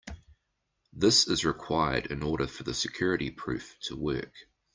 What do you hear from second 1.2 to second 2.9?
is required in order for the